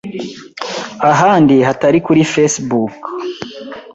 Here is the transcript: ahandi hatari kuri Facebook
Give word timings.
ahandi 1.11 1.55
hatari 1.67 1.99
kuri 2.05 2.21
Facebook 2.33 2.95